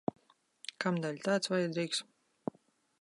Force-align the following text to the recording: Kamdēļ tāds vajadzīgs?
Kamdēļ 0.85 1.21
tāds 1.27 1.53
vajadzīgs? 1.53 2.03